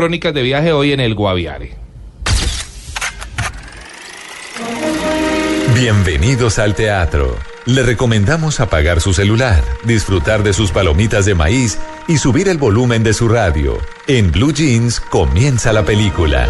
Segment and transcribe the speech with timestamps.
[0.00, 1.72] Crónicas de viaje hoy en el Guaviare.
[5.74, 7.36] Bienvenidos al teatro.
[7.66, 13.02] Le recomendamos apagar su celular, disfrutar de sus palomitas de maíz y subir el volumen
[13.02, 13.76] de su radio.
[14.06, 16.48] En Blue Jeans comienza la película.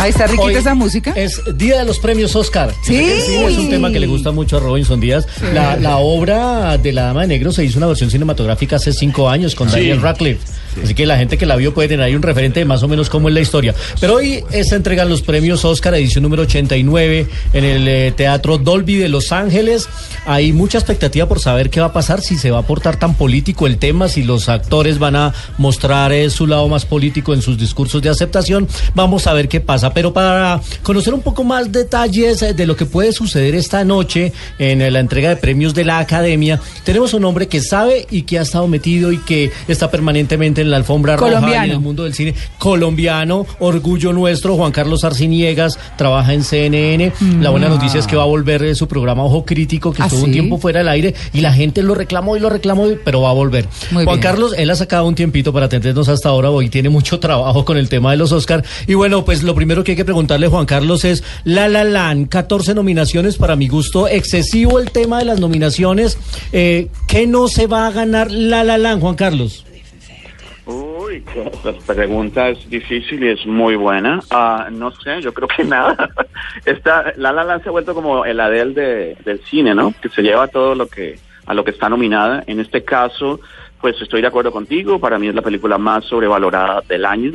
[0.00, 1.12] Ahí está riquita Hoy esa música.
[1.14, 2.72] Es Día de los Premios Oscar.
[2.82, 2.96] Sí.
[2.96, 5.26] Es un tema que le gusta mucho a Robinson Díaz.
[5.52, 9.28] La, la obra de La Dama de Negro se hizo una versión cinematográfica hace cinco
[9.28, 10.40] años con Daniel Radcliffe.
[10.82, 12.88] Así que la gente que la vio puede tener ahí un referente de más o
[12.88, 13.74] menos cómo es la historia.
[14.00, 18.96] Pero hoy se entregan los premios Oscar, edición número 89, en el eh, Teatro Dolby
[18.96, 19.88] de Los Ángeles.
[20.26, 23.14] Hay mucha expectativa por saber qué va a pasar, si se va a portar tan
[23.14, 27.42] político el tema, si los actores van a mostrar eh, su lado más político en
[27.42, 28.68] sus discursos de aceptación.
[28.94, 29.92] Vamos a ver qué pasa.
[29.92, 34.32] Pero para conocer un poco más detalles eh, de lo que puede suceder esta noche
[34.58, 38.22] en eh, la entrega de premios de la Academia, tenemos un hombre que sabe y
[38.22, 41.80] que ha estado metido y que está permanentemente en la alfombra roja y en el
[41.80, 44.56] mundo del cine colombiano, orgullo nuestro.
[44.56, 47.12] Juan Carlos Arciniegas trabaja en CNN.
[47.40, 50.06] La buena noticia es que va a volver eh, su programa Ojo Crítico, que ¿Ah,
[50.06, 53.22] estuvo un tiempo fuera del aire y la gente lo reclamó y lo reclamó, pero
[53.22, 53.66] va a volver.
[53.90, 54.22] Muy Juan bien.
[54.22, 56.50] Carlos, él ha sacado un tiempito para atendernos hasta ahora.
[56.50, 58.64] Hoy tiene mucho trabajo con el tema de los Oscar.
[58.86, 62.28] Y bueno, pues lo primero que hay que preguntarle, Juan Carlos, es La La Land,
[62.28, 64.08] 14 nominaciones para mi gusto.
[64.08, 66.18] Excesivo el tema de las nominaciones.
[66.52, 69.64] Eh, ¿Qué no se va a ganar La La Land, Juan Carlos?
[71.64, 74.20] La pregunta es difícil y es muy buena.
[74.30, 76.10] Ah, no sé, yo creo que nada.
[76.64, 79.92] Esta, la La se ha vuelto como el Adele de, del cine, ¿no?
[80.00, 82.44] Que se lleva todo lo que a lo que está nominada.
[82.46, 83.40] En este caso,
[83.80, 85.00] pues estoy de acuerdo contigo.
[85.00, 87.32] Para mí es la película más sobrevalorada del año.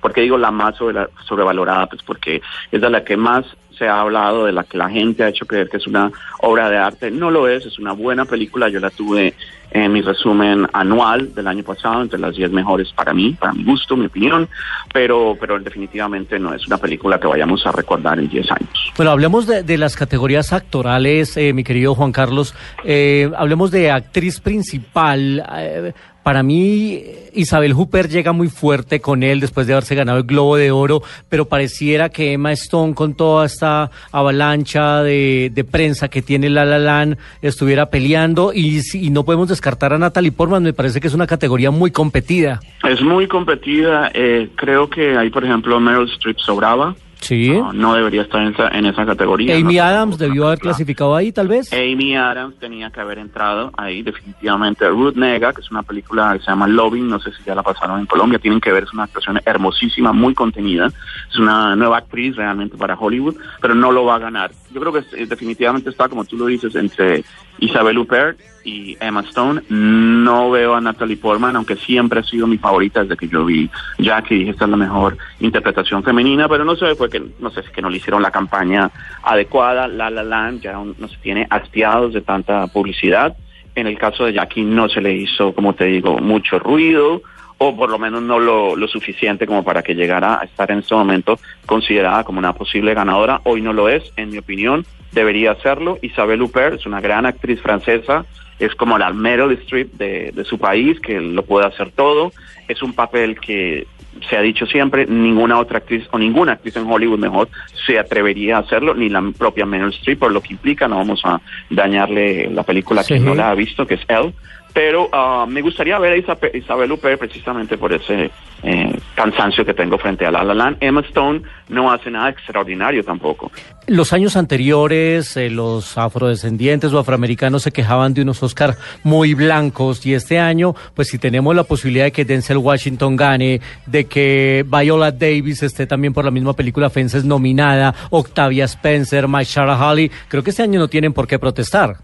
[0.00, 1.86] ¿Por qué digo la más sobre- sobrevalorada?
[1.86, 2.40] Pues porque
[2.70, 3.44] es de la que más
[3.76, 6.68] se ha hablado, de la que la gente ha hecho creer que es una obra
[6.68, 7.10] de arte.
[7.12, 8.68] No lo es, es una buena película.
[8.68, 9.34] Yo la tuve
[9.70, 13.62] en mi resumen anual del año pasado, entre las 10 mejores para mí, para mi
[13.64, 14.48] gusto, mi opinión,
[14.92, 18.92] pero, pero definitivamente no es una película que vayamos a recordar en 10 años.
[18.96, 22.54] Bueno, hablemos de, de las categorías actorales, eh, mi querido Juan Carlos.
[22.82, 25.44] Eh, hablemos de actriz principal.
[25.56, 25.92] Eh,
[26.28, 30.58] para mí, Isabel Hooper llega muy fuerte con él después de haberse ganado el Globo
[30.58, 31.00] de Oro,
[31.30, 36.66] pero pareciera que Emma Stone, con toda esta avalancha de, de prensa que tiene La
[36.66, 40.64] La estuviera peleando y no podemos descartar a Natalie Portman.
[40.64, 42.60] Me parece que es una categoría muy competida.
[42.86, 47.50] Es muy competida, eh, creo que ahí, por ejemplo, Meryl Streep sobraba, Sí.
[47.50, 49.56] no, no debería estar en esa, en esa categoría.
[49.56, 51.72] Amy No, Adams debió haber clasificado ahí, tal vez.
[51.72, 54.88] Amy Adams tenía que haber entrado ahí definitivamente.
[54.88, 57.62] Ruth Nega, que es una película que se llama Loving, no sé si ya la
[57.62, 60.90] pasaron en Colombia, tienen que ver, es una actuación hermosísima, muy contenida.
[61.30, 64.50] Es una nueva actriz realmente para Hollywood, pero no lo va a ganar.
[64.72, 67.24] Yo creo que eh, definitivamente está, como tú lo dices, entre
[67.58, 69.62] Isabel Huppert y Emma Stone.
[69.68, 73.70] No veo a Natalie Portman, aunque siempre ha sido mi favorita desde que yo vi
[73.98, 77.62] Jackie, dije esta es la mejor interpretación femenina, pero no sé, fue que no sé
[77.62, 78.90] si que no le hicieron la campaña
[79.22, 79.88] adecuada.
[79.88, 83.36] La La Land ya nos tiene hastiados de tanta publicidad.
[83.74, 87.22] En el caso de Jackie no se le hizo, como te digo, mucho ruido
[87.58, 90.78] o por lo menos no lo, lo suficiente como para que llegara a estar en
[90.78, 93.40] este momento considerada como una posible ganadora.
[93.44, 95.98] Hoy no lo es, en mi opinión, debería hacerlo.
[96.00, 98.24] Isabel Huppert es una gran actriz francesa,
[98.58, 102.32] es como la Meryl Streep de, de su país, que lo puede hacer todo.
[102.68, 103.86] Es un papel que
[104.28, 107.48] se ha dicho siempre, ninguna otra actriz o ninguna actriz en Hollywood mejor
[107.86, 111.20] se atrevería a hacerlo, ni la propia Meryl Streep, por lo que implica, no vamos
[111.24, 114.32] a dañarle la película que no la ha visto, que es Elle,
[114.78, 118.30] pero ah, me gustaría ver a Isa- Isabel Huppert precisamente por ese
[118.62, 120.76] eh, cansancio que tengo frente a La La Land.
[120.78, 123.50] Emma Stone no hace nada extraordinario tampoco.
[123.88, 130.06] Los años anteriores, eh, los afrodescendientes o afroamericanos se quejaban de unos Oscar muy blancos
[130.06, 134.64] y este año, pues si tenemos la posibilidad de que Denzel Washington gane, de que
[134.64, 140.44] Viola Davis esté también por la misma película Fences nominada, Octavia Spencer, Mahershala Ali, creo
[140.44, 141.96] que este año no tienen por qué protestar.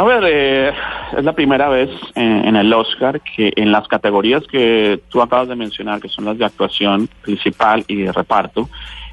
[0.00, 0.72] A ver, eh,
[1.14, 5.56] es la primera vez en, el Oscar que en las categorías que tú acabas de
[5.56, 8.70] mencionar, que son las de actuación principal y de reparto,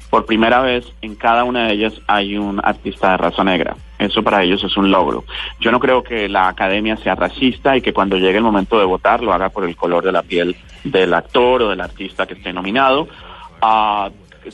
[0.08, 3.76] por primera vez en cada una de ellas hay un artista de raza negra.
[3.98, 5.24] Eso para ellos es un logro.
[5.60, 8.86] Yo no creo que la academia sea racista y que cuando llegue el momento de
[8.86, 12.32] votar lo haga por el color de la piel del actor o del artista que
[12.32, 13.08] esté nominado.
[13.60, 14.08] Ah,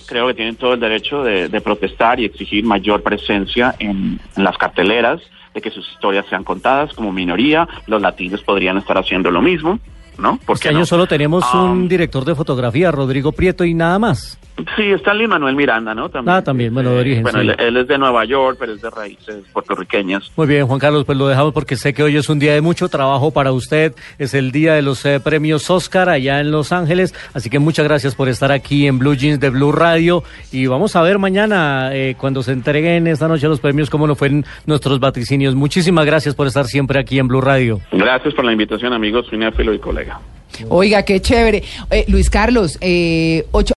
[0.06, 4.44] creo que tienen todo el derecho de, de protestar y exigir mayor presencia en, en
[4.44, 5.20] las carteleras,
[5.54, 7.68] de que sus historias sean contadas como minoría.
[7.86, 9.78] Los latinos podrían estar haciendo lo mismo,
[10.18, 10.38] ¿no?
[10.44, 10.86] ¿Por Este año no?
[10.86, 14.38] solo tenemos Ah, un director de fotografía, Rodrigo Prieto, y nada más.
[14.76, 16.08] Sí, está Lin Manuel Miranda, ¿no?
[16.08, 16.36] También.
[16.36, 17.22] Ah, también, bueno, de origen.
[17.24, 20.30] Bueno, él, es de Nueva York, pero es de raíces puertorriqueñas.
[20.36, 22.60] Muy bien, Juan Carlos, pues lo dejamos porque sé que hoy es un día de
[22.60, 23.94] mucho trabajo para usted.
[24.18, 27.14] Es el día de los eh, premios Oscar allá en Los Ángeles.
[27.34, 30.22] Así que muchas gracias por estar aquí en Blue Jeans de Blue Radio.
[30.52, 34.16] Y vamos a ver mañana, eh, cuando se entreguen esta noche los premios, cómo nos
[34.16, 35.56] fueron nuestros vaticinios.
[35.56, 37.80] Muchísimas gracias por estar siempre aquí en Blue Radio.
[37.90, 40.20] Gracias por la invitación, amigos, cinéfilo y colega.
[40.68, 41.62] Oiga, qué chévere.
[41.90, 43.72] Eh, Luis Carlos, eh, ocho